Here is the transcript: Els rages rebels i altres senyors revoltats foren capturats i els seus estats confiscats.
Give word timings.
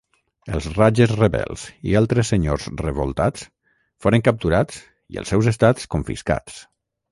Els 0.59 0.67
rages 0.77 1.11
rebels 1.19 1.65
i 1.89 1.93
altres 1.99 2.31
senyors 2.33 2.65
revoltats 2.85 3.45
foren 4.07 4.27
capturats 4.31 4.83
i 5.17 5.23
els 5.25 5.35
seus 5.37 5.53
estats 5.55 5.89
confiscats. 5.99 6.61